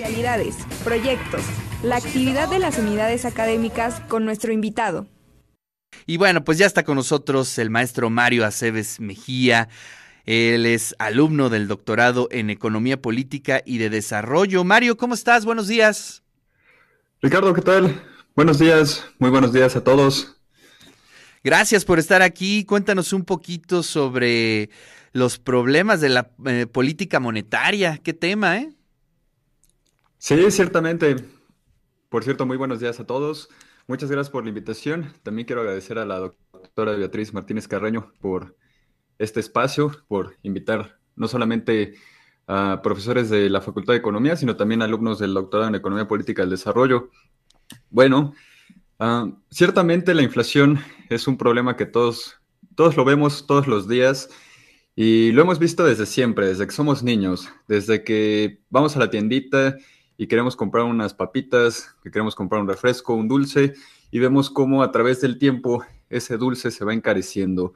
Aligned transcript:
Realidades, 0.00 0.56
proyectos, 0.82 1.42
la 1.82 1.96
actividad 1.96 2.48
de 2.48 2.58
las 2.58 2.78
unidades 2.78 3.26
académicas 3.26 4.00
con 4.08 4.24
nuestro 4.24 4.50
invitado. 4.50 5.06
Y 6.06 6.16
bueno, 6.16 6.42
pues 6.42 6.56
ya 6.56 6.64
está 6.64 6.84
con 6.84 6.96
nosotros 6.96 7.58
el 7.58 7.68
maestro 7.68 8.08
Mario 8.08 8.46
Aceves 8.46 8.98
Mejía. 8.98 9.68
Él 10.24 10.64
es 10.64 10.96
alumno 10.98 11.50
del 11.50 11.68
doctorado 11.68 12.28
en 12.30 12.48
Economía 12.48 13.02
Política 13.02 13.60
y 13.66 13.76
de 13.76 13.90
Desarrollo. 13.90 14.64
Mario, 14.64 14.96
¿cómo 14.96 15.12
estás? 15.12 15.44
Buenos 15.44 15.68
días. 15.68 16.22
Ricardo, 17.20 17.52
¿qué 17.52 17.60
tal? 17.60 18.02
Buenos 18.34 18.58
días, 18.58 19.04
muy 19.18 19.28
buenos 19.28 19.52
días 19.52 19.76
a 19.76 19.84
todos. 19.84 20.40
Gracias 21.44 21.84
por 21.84 21.98
estar 21.98 22.22
aquí. 22.22 22.64
Cuéntanos 22.64 23.12
un 23.12 23.26
poquito 23.26 23.82
sobre 23.82 24.70
los 25.12 25.38
problemas 25.38 26.00
de 26.00 26.08
la 26.08 26.30
eh, 26.46 26.66
política 26.66 27.20
monetaria. 27.20 27.98
¿Qué 28.02 28.14
tema, 28.14 28.56
eh? 28.56 28.70
Sí, 30.22 30.50
ciertamente. 30.50 31.16
Por 32.10 32.24
cierto, 32.24 32.44
muy 32.44 32.58
buenos 32.58 32.78
días 32.78 33.00
a 33.00 33.06
todos. 33.06 33.48
Muchas 33.86 34.10
gracias 34.10 34.30
por 34.30 34.44
la 34.44 34.50
invitación. 34.50 35.14
También 35.22 35.46
quiero 35.46 35.62
agradecer 35.62 35.98
a 35.98 36.04
la 36.04 36.18
doctora 36.18 36.92
Beatriz 36.92 37.32
Martínez 37.32 37.66
Carreño 37.66 38.12
por 38.20 38.54
este 39.18 39.40
espacio, 39.40 39.90
por 40.08 40.36
invitar 40.42 40.98
no 41.16 41.26
solamente 41.26 41.94
a 42.46 42.82
profesores 42.82 43.30
de 43.30 43.48
la 43.48 43.62
Facultad 43.62 43.94
de 43.94 43.98
Economía, 43.98 44.36
sino 44.36 44.56
también 44.56 44.82
alumnos 44.82 45.18
del 45.18 45.32
doctorado 45.32 45.70
en 45.70 45.76
Economía 45.76 46.06
Política 46.06 46.42
del 46.42 46.50
Desarrollo. 46.50 47.08
Bueno, 47.88 48.34
uh, 48.98 49.34
ciertamente 49.50 50.12
la 50.12 50.22
inflación 50.22 50.80
es 51.08 51.26
un 51.28 51.38
problema 51.38 51.78
que 51.78 51.86
todos, 51.86 52.42
todos 52.74 52.94
lo 52.94 53.06
vemos 53.06 53.46
todos 53.46 53.66
los 53.66 53.88
días 53.88 54.28
y 54.94 55.32
lo 55.32 55.40
hemos 55.40 55.58
visto 55.58 55.82
desde 55.82 56.04
siempre, 56.04 56.46
desde 56.46 56.66
que 56.66 56.72
somos 56.72 57.02
niños, 57.02 57.48
desde 57.68 58.04
que 58.04 58.60
vamos 58.68 58.96
a 58.96 58.98
la 58.98 59.08
tiendita 59.08 59.78
y 60.20 60.26
queremos 60.26 60.54
comprar 60.54 60.84
unas 60.84 61.14
papitas, 61.14 61.96
que 62.02 62.10
queremos 62.10 62.34
comprar 62.34 62.60
un 62.60 62.68
refresco, 62.68 63.14
un 63.14 63.26
dulce, 63.26 63.72
y 64.10 64.18
vemos 64.18 64.50
cómo 64.50 64.82
a 64.82 64.92
través 64.92 65.22
del 65.22 65.38
tiempo 65.38 65.82
ese 66.10 66.36
dulce 66.36 66.70
se 66.70 66.84
va 66.84 66.92
encareciendo. 66.92 67.72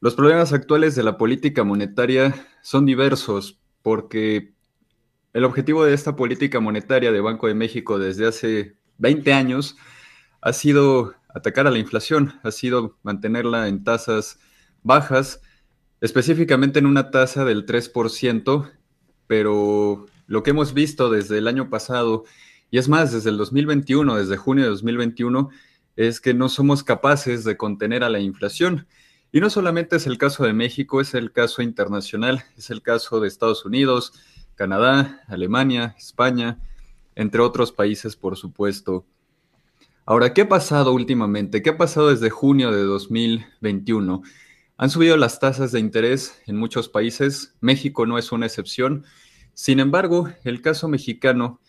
Los 0.00 0.14
problemas 0.14 0.54
actuales 0.54 0.94
de 0.94 1.02
la 1.02 1.18
política 1.18 1.62
monetaria 1.62 2.34
son 2.62 2.86
diversos 2.86 3.60
porque 3.82 4.54
el 5.34 5.44
objetivo 5.44 5.84
de 5.84 5.92
esta 5.92 6.16
política 6.16 6.60
monetaria 6.60 7.12
de 7.12 7.20
Banco 7.20 7.46
de 7.46 7.52
México 7.52 7.98
desde 7.98 8.26
hace 8.26 8.76
20 8.96 9.30
años 9.34 9.76
ha 10.40 10.54
sido 10.54 11.14
atacar 11.28 11.66
a 11.66 11.70
la 11.70 11.78
inflación, 11.78 12.40
ha 12.42 12.52
sido 12.52 12.96
mantenerla 13.02 13.68
en 13.68 13.84
tasas 13.84 14.38
bajas, 14.82 15.42
específicamente 16.00 16.78
en 16.78 16.86
una 16.86 17.10
tasa 17.10 17.44
del 17.44 17.66
3%, 17.66 18.70
pero 19.26 20.06
lo 20.30 20.44
que 20.44 20.50
hemos 20.50 20.74
visto 20.74 21.10
desde 21.10 21.38
el 21.38 21.48
año 21.48 21.70
pasado, 21.70 22.22
y 22.70 22.78
es 22.78 22.88
más, 22.88 23.10
desde 23.10 23.30
el 23.30 23.36
2021, 23.36 24.14
desde 24.14 24.36
junio 24.36 24.62
de 24.62 24.70
2021, 24.70 25.50
es 25.96 26.20
que 26.20 26.34
no 26.34 26.48
somos 26.48 26.84
capaces 26.84 27.42
de 27.42 27.56
contener 27.56 28.04
a 28.04 28.08
la 28.10 28.20
inflación. 28.20 28.86
Y 29.32 29.40
no 29.40 29.50
solamente 29.50 29.96
es 29.96 30.06
el 30.06 30.18
caso 30.18 30.44
de 30.44 30.52
México, 30.52 31.00
es 31.00 31.14
el 31.14 31.32
caso 31.32 31.62
internacional, 31.62 32.44
es 32.56 32.70
el 32.70 32.80
caso 32.80 33.18
de 33.18 33.26
Estados 33.26 33.64
Unidos, 33.64 34.12
Canadá, 34.54 35.20
Alemania, 35.26 35.96
España, 35.98 36.60
entre 37.16 37.40
otros 37.40 37.72
países, 37.72 38.14
por 38.14 38.36
supuesto. 38.36 39.04
Ahora, 40.06 40.32
¿qué 40.32 40.42
ha 40.42 40.48
pasado 40.48 40.92
últimamente? 40.92 41.60
¿Qué 41.60 41.70
ha 41.70 41.76
pasado 41.76 42.08
desde 42.08 42.30
junio 42.30 42.70
de 42.70 42.84
2021? 42.84 44.22
Han 44.76 44.90
subido 44.90 45.16
las 45.16 45.40
tasas 45.40 45.72
de 45.72 45.80
interés 45.80 46.40
en 46.46 46.56
muchos 46.56 46.88
países, 46.88 47.56
México 47.60 48.06
no 48.06 48.16
es 48.16 48.30
una 48.30 48.46
excepción, 48.46 49.04
sin 49.60 49.78
embargo, 49.78 50.32
el 50.44 50.62
caso 50.62 50.88
mexicano 50.88 51.60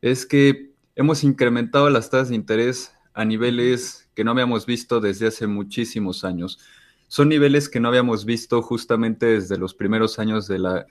es 0.00 0.26
que 0.26 0.70
hemos 0.94 1.24
incrementado 1.24 1.90
las 1.90 2.08
tasas 2.08 2.28
de 2.28 2.36
interés 2.36 2.92
a 3.14 3.24
niveles 3.24 4.08
que 4.14 4.22
no 4.22 4.30
habíamos 4.30 4.64
visto 4.64 5.00
desde 5.00 5.26
hace 5.26 5.48
muchísimos 5.48 6.22
años. 6.22 6.60
Son 7.08 7.28
niveles 7.28 7.68
que 7.68 7.80
no 7.80 7.88
habíamos 7.88 8.26
visto 8.26 8.62
justamente 8.62 9.26
desde 9.26 9.58
los 9.58 9.74
primeros 9.74 10.20
años 10.20 10.46
de 10.46 10.60
la, 10.60 10.86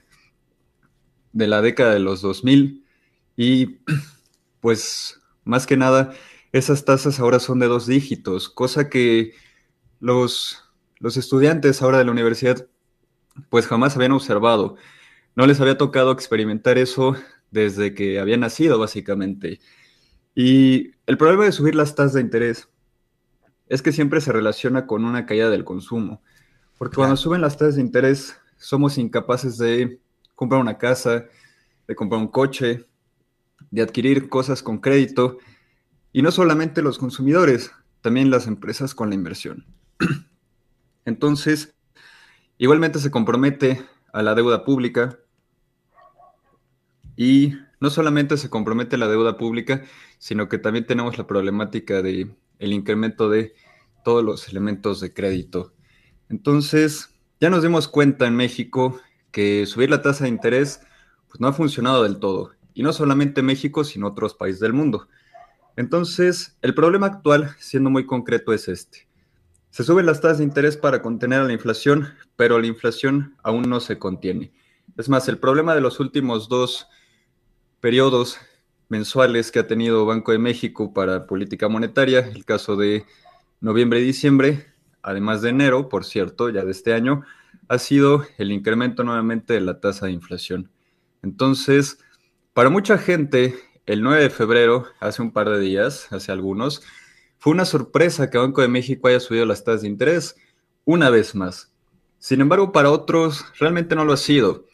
de 1.32 1.48
la 1.48 1.62
década 1.62 1.94
de 1.94 2.02
los 2.02 2.22
2000 2.22 2.86
y 3.38 3.78
pues 4.60 5.22
más 5.46 5.66
que 5.66 5.78
nada 5.78 6.12
esas 6.52 6.84
tasas 6.84 7.22
ahora 7.22 7.40
son 7.40 7.60
de 7.60 7.68
dos 7.68 7.88
dígitos, 7.88 8.50
cosa 8.50 8.90
que 8.90 9.36
los, 10.02 10.62
los 11.00 11.16
estudiantes 11.16 11.82
ahora 11.82 12.00
de 12.00 12.04
la 12.04 12.12
universidad 12.12 12.68
pues 13.50 13.68
jamás 13.68 13.96
habían 13.96 14.12
observado 14.12 14.76
no 15.36 15.46
les 15.46 15.60
había 15.62 15.78
tocado 15.78 16.12
experimentar 16.12 16.78
eso 16.78 17.16
desde 17.52 17.94
que 17.94 18.20
había 18.20 18.38
nacido, 18.38 18.80
básicamente. 18.80 19.60
Y 20.36 20.92
el 21.06 21.18
problema 21.18 21.46
de 21.46 21.52
subir 21.52 21.76
las 21.76 21.96
tasas 21.96 22.14
de 22.14 22.22
interés 22.22 22.70
es 23.68 23.82
que 23.82 23.92
siempre 23.92 24.22
se 24.22 24.32
relaciona 24.32 24.86
con 24.86 25.06
una 25.06 25.26
caída 25.26 25.50
del 25.50 25.64
consumo. 25.64 26.22
Porque 26.78 26.96
cuando 26.96 27.16
suben 27.16 27.42
las 27.42 27.58
tasas 27.58 27.76
de 27.76 27.82
interés, 27.82 28.38
somos 28.58 28.98
incapaces 28.98 29.58
de 29.58 30.00
comprar 30.36 30.62
una 30.62 30.78
casa, 30.78 31.26
de 31.88 31.96
comprar 31.96 32.22
un 32.22 32.28
coche, 32.28 32.86
de 33.70 33.82
adquirir 33.82 34.30
cosas 34.30 34.64
con 34.64 34.80
crédito. 34.80 35.38
Y 36.12 36.22
no 36.22 36.32
solamente 36.32 36.82
los 36.82 36.98
consumidores, 36.98 37.72
también 38.02 38.32
las 38.32 38.48
empresas 38.48 38.96
con 38.96 39.10
la 39.10 39.16
inversión. 39.16 39.66
Entonces, 41.06 41.76
igualmente 42.58 43.00
se 43.00 43.12
compromete 43.12 43.82
a 44.14 44.22
la 44.22 44.36
deuda 44.36 44.64
pública. 44.64 45.20
Y 47.16 47.54
no 47.80 47.90
solamente 47.90 48.38
se 48.38 48.50
compromete 48.50 48.98
la 48.98 49.08
deuda 49.08 49.38
pública, 49.38 49.84
sino 50.18 50.50
que 50.50 50.58
también 50.58 50.86
tenemos 50.86 51.18
la 51.18 51.28
problemática 51.28 52.02
de 52.02 52.30
incremento 52.60 53.30
de 53.30 53.54
todos 54.04 54.24
los 54.24 54.48
elementos 54.50 55.00
de 55.02 55.14
crédito. 55.14 55.74
Entonces, 56.30 57.10
ya 57.40 57.50
nos 57.50 57.64
dimos 57.64 57.88
cuenta 57.88 58.28
en 58.28 58.36
México 58.36 59.00
que 59.32 59.66
subir 59.66 59.90
la 59.90 60.02
tasa 60.02 60.26
de 60.26 60.30
interés 60.30 60.82
pues, 61.28 61.40
no 61.40 61.48
ha 61.48 61.54
funcionado 61.54 62.04
del 62.04 62.20
todo. 62.20 62.52
Y 62.74 62.84
no 62.84 62.94
solamente 62.94 63.42
México, 63.42 63.84
sino 63.84 64.08
otros 64.08 64.34
países 64.34 64.62
del 64.62 64.74
mundo. 64.74 65.08
Entonces, 65.76 66.58
el 66.62 66.74
problema 66.74 67.08
actual, 67.08 67.56
siendo 67.60 67.90
muy 67.90 68.06
concreto, 68.06 68.54
es 68.54 68.68
este. 68.68 69.08
Se 69.72 69.86
suben 69.86 70.06
las 70.06 70.20
tasas 70.20 70.40
de 70.40 70.44
interés 70.44 70.76
para 70.76 71.02
contener 71.02 71.40
a 71.40 71.46
la 71.46 71.54
inflación, 71.54 72.10
pero 72.36 72.60
la 72.60 72.68
inflación 72.68 73.38
aún 73.42 73.70
no 73.70 73.80
se 73.80 73.98
contiene. 73.98 74.52
Es 74.98 75.08
más, 75.08 75.30
el 75.30 75.38
problema 75.38 75.74
de 75.74 75.80
los 75.80 76.02
últimos 76.02 76.50
dos 76.50 76.88
periodos 77.80 78.38
mensuales 78.90 79.50
que 79.50 79.60
ha 79.60 79.68
tenido 79.68 80.06
Banco 80.06 80.34
de 80.34 80.40
México 80.40 80.94
para 80.94 81.26
política 81.26 81.70
monetaria, 81.70 82.20
el 82.20 82.44
caso 82.44 82.76
de 82.76 83.06
noviembre 83.62 84.02
y 84.02 84.04
diciembre, 84.04 84.66
además 85.02 85.42
de 85.42 85.52
enero, 85.52 85.88
por 85.88 86.04
cierto, 86.04 86.50
ya 86.50 86.66
de 86.66 86.72
este 86.72 86.94
año, 86.94 87.24
ha 87.70 87.78
sido 87.78 88.26
el 88.38 88.52
incremento 88.52 89.06
nuevamente 89.06 89.54
de 89.54 89.62
la 89.62 89.80
tasa 89.80 90.08
de 90.08 90.12
inflación. 90.12 90.70
Entonces, 91.24 91.98
para 92.52 92.70
mucha 92.70 92.98
gente, 92.98 93.56
el 93.86 94.02
9 94.04 94.24
de 94.24 94.30
febrero, 94.30 94.88
hace 95.00 95.22
un 95.22 95.32
par 95.32 95.50
de 95.50 95.62
días, 95.62 96.12
hace 96.12 96.34
algunos, 96.34 96.84
fue 97.42 97.54
una 97.54 97.66
sorpresa 97.66 98.30
que 98.30 98.38
Banco 98.38 98.62
de 98.62 98.68
México 98.68 99.08
haya 99.08 99.20
subido 99.20 99.48
las 99.48 99.64
tasas 99.64 99.82
de 99.82 99.88
interés 99.88 100.36
una 100.86 101.10
vez 101.10 101.34
más. 101.34 101.74
Sin 102.20 102.40
embargo, 102.40 102.72
para 102.72 102.92
otros 102.92 103.44
realmente 103.58 103.96
no 103.96 104.06
lo 104.06 104.14
ha 104.14 104.18
sido. 104.18 104.68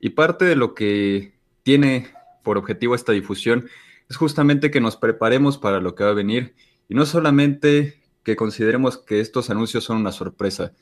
Y 0.00 0.10
parte 0.10 0.46
de 0.46 0.56
lo 0.56 0.74
que 0.74 1.34
tiene 1.62 2.14
por 2.42 2.56
objetivo 2.56 2.94
esta 2.94 3.12
difusión 3.12 3.68
es 4.08 4.16
justamente 4.16 4.70
que 4.70 4.80
nos 4.80 4.96
preparemos 4.96 5.58
para 5.58 5.78
lo 5.78 5.94
que 5.94 6.04
va 6.04 6.10
a 6.10 6.14
venir 6.14 6.54
y 6.88 6.94
no 6.94 7.04
solamente 7.04 8.02
que 8.22 8.34
consideremos 8.34 8.96
que 8.96 9.20
estos 9.20 9.50
anuncios 9.50 9.84
son 9.84 9.98
una 9.98 10.10
sorpresa. 10.10 10.72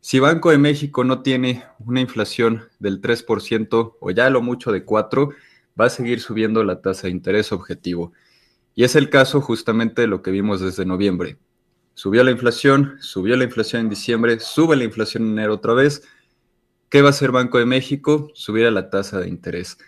Si 0.00 0.20
Banco 0.20 0.50
de 0.50 0.56
México 0.56 1.04
no 1.04 1.20
tiene 1.20 1.64
una 1.80 2.00
inflación 2.00 2.62
del 2.78 3.02
3% 3.02 3.96
o 4.00 4.10
ya 4.10 4.30
lo 4.30 4.40
mucho 4.40 4.72
de 4.72 4.86
4%, 4.86 5.34
va 5.78 5.84
a 5.84 5.90
seguir 5.90 6.20
subiendo 6.20 6.64
la 6.64 6.80
tasa 6.80 7.08
de 7.08 7.10
interés 7.10 7.52
objetivo. 7.52 8.14
Y 8.76 8.84
es 8.84 8.94
el 8.94 9.10
caso 9.10 9.40
justamente 9.40 10.02
de 10.02 10.06
lo 10.06 10.22
que 10.22 10.30
vimos 10.30 10.60
desde 10.60 10.84
noviembre. 10.84 11.38
Subió 11.94 12.22
la 12.22 12.30
inflación, 12.30 12.98
subió 13.00 13.34
la 13.34 13.44
inflación 13.44 13.80
en 13.80 13.88
diciembre, 13.88 14.38
sube 14.38 14.76
la 14.76 14.84
inflación 14.84 15.24
en 15.24 15.32
enero 15.32 15.54
otra 15.54 15.72
vez. 15.72 16.02
¿Qué 16.90 17.00
va 17.00 17.08
a 17.08 17.10
hacer 17.10 17.32
Banco 17.32 17.58
de 17.58 17.64
México? 17.64 18.30
Subir 18.34 18.66
a 18.66 18.70
la 18.70 18.90
tasa 18.90 19.18
de 19.18 19.28
interés. 19.28 19.78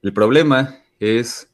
El 0.00 0.14
problema 0.14 0.78
es 0.98 1.52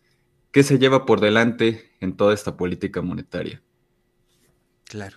qué 0.53 0.63
se 0.63 0.79
lleva 0.79 1.05
por 1.05 1.21
delante 1.21 1.91
en 2.01 2.17
toda 2.17 2.33
esta 2.33 2.57
política 2.57 3.03
monetaria. 3.03 3.61
Claro. 4.85 5.17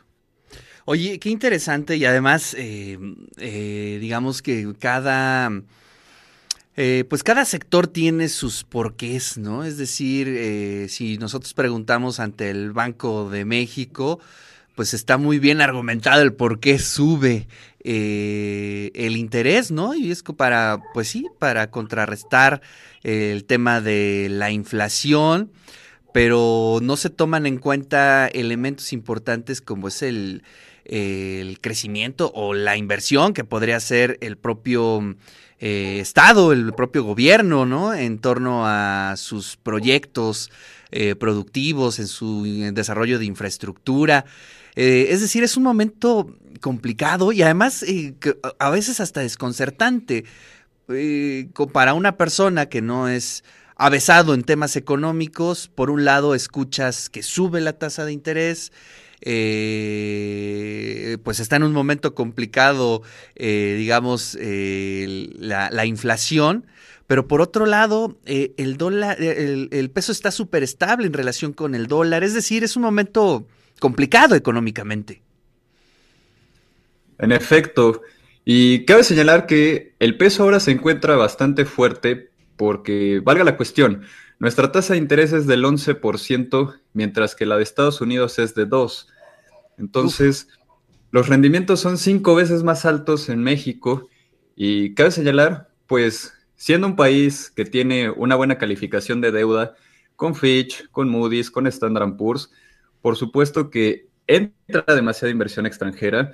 Oye, 0.86 1.19
qué 1.19 1.30
interesante 1.30 1.95
y 1.98 2.06
además, 2.06 2.56
eh, 2.57 2.98
eh, 3.38 4.00
digamos 4.01 4.41
que 4.41 4.74
cada 4.80 5.51
eh, 6.77 7.06
pues 7.10 7.24
cada 7.24 7.45
sector 7.45 7.88
tiene 7.88 8.27
sus 8.27 8.66
porqués, 8.66 9.38
¿no? 9.38 9.63
Es 9.63 9.77
decir, 9.77 10.27
eh, 10.27 10.88
si 10.89 11.18
nosotros 11.18 11.54
preguntamos 11.54 12.19
ante 12.19 12.50
el 12.50 12.74
Banco 12.74 13.30
de 13.30 13.45
México, 13.45 14.19
pues 14.75 14.94
está 14.94 15.18
muy 15.18 15.39
bien 15.39 15.62
argumentado 15.62 16.22
el 16.22 16.33
por 16.33 16.60
qué 16.60 16.77
sube 16.80 17.48
eh, 17.83 18.92
el 18.94 19.16
interés, 19.16 19.72
¿no? 19.72 19.95
Y 19.95 20.12
es 20.12 20.22
para, 20.24 20.81
pues 20.94 21.07
sí, 21.07 21.27
para 21.39 21.72
contrarrestar 21.72 22.62
el 23.04 23.45
tema 23.45 23.80
de 23.80 24.27
la 24.30 24.51
inflación, 24.51 25.51
pero 26.12 26.80
no 26.81 26.98
se 26.98 27.10
toman 27.10 27.45
en 27.45 27.57
cuenta 27.57 28.27
elementos 28.27 28.92
importantes 28.92 29.62
como 29.62 29.88
es 29.88 30.01
el, 30.01 30.44
el 30.83 31.60
crecimiento 31.62 32.31
o 32.36 32.54
la 32.54 32.75
inversión 32.75 33.33
que 33.33 33.44
podría 33.45 33.77
hacer 33.77 34.18
el 34.22 34.38
propio 34.38 35.16
eh, 35.59 35.99
Estado, 36.01 36.51
el 36.51 36.73
propio 36.73 37.03
gobierno, 37.03 37.65
¿no? 37.65 37.93
En 37.93 38.19
torno 38.19 38.67
a 38.67 39.15
sus 39.17 39.55
proyectos 39.57 40.51
eh, 40.91 41.15
productivos, 41.15 41.99
en 41.99 42.07
su 42.07 42.43
desarrollo 42.73 43.19
de 43.19 43.25
infraestructura. 43.25 44.25
Eh, 44.75 45.07
es 45.09 45.21
decir, 45.21 45.43
es 45.43 45.55
un 45.55 45.63
momento 45.63 46.35
complicado 46.59 47.31
y 47.31 47.41
además 47.41 47.85
a 48.59 48.69
veces 48.69 48.99
hasta 48.99 49.21
desconcertante 49.21 50.25
para 51.71 51.93
una 51.93 52.17
persona 52.17 52.67
que 52.67 52.81
no 52.81 53.07
es 53.07 53.43
avesado 53.75 54.33
en 54.33 54.43
temas 54.43 54.75
económicos. 54.75 55.69
Por 55.73 55.89
un 55.89 56.05
lado, 56.05 56.35
escuchas 56.35 57.09
que 57.09 57.23
sube 57.23 57.61
la 57.61 57.73
tasa 57.73 58.05
de 58.05 58.11
interés 58.13 58.71
eh, 59.27 61.18
pues 61.24 61.39
está 61.39 61.56
en 61.56 61.63
un 61.63 61.74
momento 61.74 62.13
complicado, 62.13 63.01
eh, 63.36 63.75
digamos, 63.77 64.38
eh, 64.39 65.30
la, 65.39 65.86
inflación. 65.86 66.68
Pero 67.07 67.27
por 67.27 67.42
otro 67.42 67.66
lado, 67.66 68.18
el 68.25 68.77
el, 69.72 69.89
peso 69.92 70.12
está 70.12 70.31
súper 70.31 70.63
estable 70.63 71.07
en 71.07 71.13
relación 71.13 71.54
con 71.54 71.75
el 71.75 71.88
dólar. 71.88 72.24
Es 72.24 72.33
decir, 72.33 72.63
es 72.63 72.75
un 72.75 72.83
momento 72.83 73.48
complicado 73.80 74.36
económicamente. 74.36 75.22
En 77.18 77.31
efecto. 77.31 78.01
Y 78.44 78.86
cabe 78.86 79.04
señalar 79.04 79.48
que 79.48 79.95
el 80.00 80.18
peso 80.18 80.44
ahora 80.44 80.60
se 80.60 80.72
encuentra 80.72 81.16
bastante 81.16 81.66
fuerte 81.66 82.30
porque, 82.57 83.22
valga 83.24 83.44
la 83.44 83.57
cuestión, 83.57 84.04
nuestra 84.38 84.72
tasa 84.72 84.94
de 84.94 85.00
interés 85.00 85.33
es 85.33 85.48
del 85.48 85.63
11%, 85.63 86.80
mientras 86.94 87.36
que 87.36 87.45
la 87.45 87.57
de 87.57 87.63
Estados 87.63 88.01
Unidos 88.01 88.38
es 88.38 88.54
de 88.54 88.68
2%. 88.68 89.07
Entonces, 89.77 90.48
los 91.12 91.27
rendimientos 91.30 91.80
son 91.80 91.98
cinco 91.98 92.36
veces 92.36 92.63
más 92.63 92.86
altos 92.86 93.30
en 93.30 93.39
México 93.39 94.10
y 94.56 94.94
cabe 94.94 95.12
señalar, 95.12 95.69
pues, 95.88 96.33
siendo 96.56 96.88
un 96.88 96.95
país 96.95 97.51
que 97.56 97.66
tiene 97.66 98.10
una 98.10 98.36
buena 98.36 98.57
calificación 98.57 99.22
de 99.22 99.31
deuda 99.31 99.75
con 100.16 100.36
Fitch, 100.36 100.89
con 100.92 101.10
Moody's, 101.10 101.51
con 101.51 101.68
Standard 101.68 102.16
Poor's, 102.16 102.51
por 103.01 103.18
supuesto 103.18 103.69
que 103.69 104.07
entra 104.27 104.83
demasiada 104.95 105.31
inversión 105.31 105.66
extranjera 105.66 106.31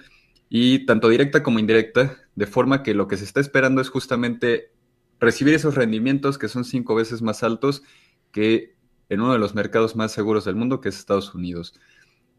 y 0.50 0.86
tanto 0.86 1.10
directa 1.10 1.44
como 1.44 1.60
indirecta, 1.60 2.18
de 2.36 2.48
forma 2.48 2.84
que 2.84 2.94
lo 2.94 3.08
que 3.08 3.18
se 3.18 3.26
está 3.26 3.40
esperando 3.40 3.82
es 3.82 3.90
justamente 3.90 4.72
recibir 5.20 5.54
esos 5.54 5.76
rendimientos 5.76 6.38
que 6.38 6.48
son 6.48 6.66
cinco 6.66 6.96
veces 6.96 7.22
más 7.22 7.44
altos 7.44 7.84
que 8.32 8.76
en 9.10 9.22
uno 9.22 9.34
de 9.34 9.40
los 9.40 9.56
mercados 9.56 9.96
más 9.96 10.12
seguros 10.12 10.46
del 10.46 10.56
mundo, 10.56 10.82
que 10.82 10.90
es 10.90 10.98
Estados 10.98 11.36
Unidos. 11.36 11.74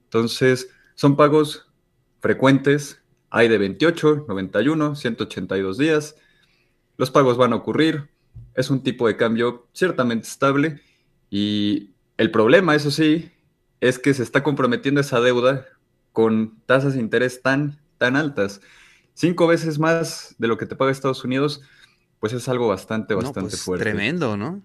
Entonces, 0.05 0.69
son 0.95 1.17
pagos 1.17 1.67
frecuentes, 2.21 3.03
hay 3.31 3.49
de 3.49 3.59
28, 3.59 4.27
91, 4.29 4.95
182 4.95 5.79
días. 5.79 6.17
Los 6.97 7.11
pagos 7.11 7.37
van 7.37 7.53
a 7.53 7.57
ocurrir, 7.57 8.11
es 8.55 8.71
un 8.71 8.83
tipo 8.83 9.07
de 9.07 9.17
cambio 9.17 9.67
ciertamente 9.73 10.29
estable 10.29 10.81
y 11.31 11.95
el 12.19 12.31
problema, 12.31 12.75
eso 12.75 12.91
sí, 12.91 13.33
es 13.81 13.99
que 13.99 14.15
se 14.15 14.23
está 14.23 14.43
comprometiendo 14.43 15.01
esa 15.01 15.21
deuda 15.21 15.67
con 16.13 16.61
tasas 16.67 16.95
de 16.95 17.01
interés 17.01 17.43
tan, 17.43 17.81
tan 17.99 18.17
altas. 18.17 18.61
Cinco 19.15 19.47
veces 19.47 19.79
más 19.79 20.35
de 20.39 20.49
lo 20.49 20.59
que 20.59 20.67
te 20.67 20.77
paga 20.77 20.93
Estados 20.93 21.25
Unidos, 21.25 21.63
pues 22.21 22.33
es 22.33 22.49
algo 22.49 22.69
bastante, 22.69 23.15
bastante 23.15 23.51
pues, 23.51 23.63
fuerte. 23.63 23.85
Tremendo, 23.85 24.37
¿no? 24.37 24.63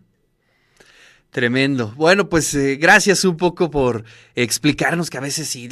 Tremendo. 1.37 1.93
Bueno, 1.95 2.29
pues 2.29 2.51
eh, 2.55 2.77
gracias 2.77 3.23
un 3.23 3.37
poco 3.37 3.69
por 3.69 4.03
explicarnos 4.33 5.11
que 5.11 5.19
a 5.19 5.21
veces 5.21 5.47
sí 5.47 5.69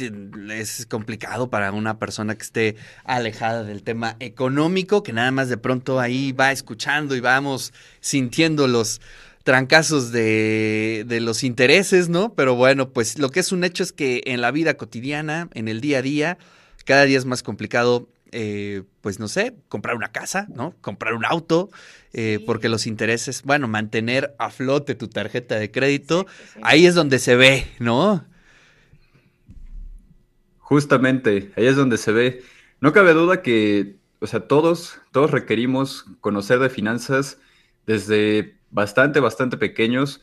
es 0.52 0.86
complicado 0.86 1.50
para 1.50 1.72
una 1.72 1.98
persona 1.98 2.36
que 2.36 2.44
esté 2.44 2.76
alejada 3.02 3.64
del 3.64 3.82
tema 3.82 4.14
económico, 4.20 5.02
que 5.02 5.12
nada 5.12 5.32
más 5.32 5.48
de 5.48 5.56
pronto 5.56 5.98
ahí 5.98 6.30
va 6.30 6.52
escuchando 6.52 7.16
y 7.16 7.20
vamos 7.20 7.72
sintiendo 7.98 8.68
los 8.68 9.00
trancazos 9.42 10.12
de, 10.12 11.04
de 11.04 11.20
los 11.20 11.42
intereses, 11.42 12.08
¿no? 12.08 12.32
Pero 12.32 12.54
bueno, 12.54 12.90
pues 12.90 13.18
lo 13.18 13.30
que 13.30 13.40
es 13.40 13.50
un 13.50 13.64
hecho 13.64 13.82
es 13.82 13.90
que 13.90 14.22
en 14.26 14.42
la 14.42 14.52
vida 14.52 14.74
cotidiana, 14.74 15.48
en 15.52 15.66
el 15.66 15.80
día 15.80 15.98
a 15.98 16.02
día, 16.02 16.38
cada 16.84 17.06
día 17.06 17.18
es 17.18 17.24
más 17.24 17.42
complicado 17.42 18.06
eh, 18.32 18.82
pues 19.00 19.18
no 19.18 19.28
sé, 19.28 19.54
comprar 19.68 19.96
una 19.96 20.12
casa, 20.12 20.46
¿no? 20.54 20.74
Comprar 20.80 21.14
un 21.14 21.24
auto, 21.24 21.70
eh, 22.12 22.42
porque 22.44 22.68
los 22.68 22.86
intereses, 22.86 23.42
bueno, 23.42 23.68
mantener 23.68 24.34
a 24.38 24.50
flote 24.50 24.94
tu 24.94 25.08
tarjeta 25.08 25.56
de 25.56 25.70
crédito, 25.70 26.26
ahí 26.62 26.86
es 26.86 26.94
donde 26.94 27.18
se 27.18 27.36
ve, 27.36 27.66
¿no? 27.78 28.24
Justamente, 30.58 31.52
ahí 31.56 31.66
es 31.66 31.76
donde 31.76 31.98
se 31.98 32.12
ve. 32.12 32.42
No 32.80 32.92
cabe 32.92 33.12
duda 33.12 33.42
que, 33.42 33.96
o 34.20 34.26
sea, 34.26 34.48
todos, 34.48 34.98
todos 35.12 35.30
requerimos 35.30 36.06
conocer 36.20 36.58
de 36.58 36.68
finanzas 36.68 37.38
desde 37.86 38.56
bastante, 38.70 39.20
bastante 39.20 39.56
pequeños. 39.56 40.20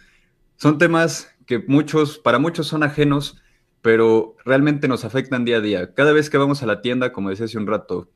Son 0.58 0.78
temas 0.78 1.34
que 1.46 1.60
muchos, 1.60 2.20
para 2.20 2.40
muchos 2.40 2.68
son 2.68 2.84
ajenos, 2.84 3.42
pero 3.84 4.38
realmente 4.46 4.88
nos 4.88 5.04
afectan 5.04 5.44
día 5.44 5.58
a 5.58 5.62
día. 5.62 5.94
Cada 5.94 6.14
vez 6.14 6.30
que 6.30 6.38
vamos 6.38 6.64
a 6.64 6.66
la 6.66 6.80
tienda, 6.80 7.12
como 7.12 7.30
decía 7.30 7.46
hace 7.46 7.58
un 7.58 7.68
rato, 7.68 8.10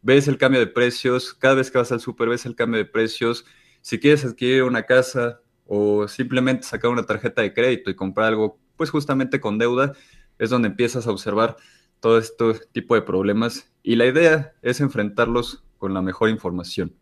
ves 0.00 0.26
el 0.26 0.38
cambio 0.38 0.58
de 0.58 0.66
precios, 0.66 1.34
cada 1.34 1.54
vez 1.54 1.70
que 1.70 1.76
vas 1.76 1.92
al 1.92 2.00
súper 2.00 2.30
ves 2.30 2.46
el 2.46 2.56
cambio 2.56 2.78
de 2.78 2.86
precios. 2.86 3.44
Si 3.82 4.00
quieres 4.00 4.24
adquirir 4.24 4.62
una 4.62 4.84
casa 4.84 5.40
o 5.66 6.08
simplemente 6.08 6.66
sacar 6.66 6.90
una 6.90 7.04
tarjeta 7.04 7.42
de 7.42 7.52
crédito 7.52 7.90
y 7.90 7.94
comprar 7.94 8.28
algo, 8.28 8.58
pues 8.78 8.88
justamente 8.88 9.38
con 9.38 9.58
deuda, 9.58 9.92
es 10.38 10.48
donde 10.48 10.68
empiezas 10.68 11.06
a 11.06 11.10
observar 11.10 11.56
todo 12.00 12.16
este 12.16 12.54
tipo 12.72 12.94
de 12.94 13.02
problemas 13.02 13.70
y 13.82 13.96
la 13.96 14.06
idea 14.06 14.54
es 14.62 14.80
enfrentarlos 14.80 15.62
con 15.76 15.92
la 15.92 16.00
mejor 16.00 16.30
información. 16.30 16.96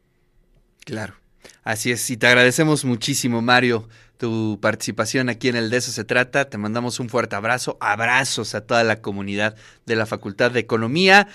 Claro. 0.85 1.15
Así 1.63 1.93
es, 1.93 2.11
y 2.11 2.17
te 2.17 2.27
agradecemos 2.27 2.85
muchísimo, 2.85 3.41
Mario, 3.41 3.89
tu 4.21 4.59
participación 4.61 5.31
aquí 5.31 5.49
en 5.49 5.57
el 5.57 5.71
De 5.71 5.79
eso 5.79 5.91
se 5.93 6.05
trata. 6.05 6.51
Te 6.51 6.59
mandamos 6.59 7.01
un 7.01 7.09
fuerte 7.09 7.37
abrazo, 7.37 7.79
abrazos 7.81 8.55
a 8.55 8.61
toda 8.61 8.85
la 8.85 9.01
comunidad 9.01 9.57
de 9.87 9.97
la 9.97 10.05
Facultad 10.05 10.51
de 10.51 10.61
Economía. 10.61 11.27